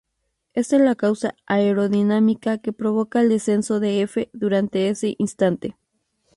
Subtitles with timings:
[0.55, 5.77] Esta es la causa aerodinámica que provoca el descenso de "f" durante ese instante.